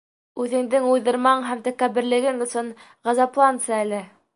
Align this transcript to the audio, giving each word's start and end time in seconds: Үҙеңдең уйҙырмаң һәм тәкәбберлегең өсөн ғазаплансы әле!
Үҙеңдең 0.45 0.87
уйҙырмаң 0.93 1.45
һәм 1.51 1.63
тәкәбберлегең 1.69 2.45
өсөн 2.49 2.77
ғазаплансы 3.11 3.83
әле! 3.87 4.07